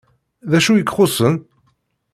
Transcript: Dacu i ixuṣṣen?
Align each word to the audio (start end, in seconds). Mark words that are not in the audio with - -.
Dacu 0.51 0.71
i 0.75 0.81
ixuṣṣen? 0.83 1.35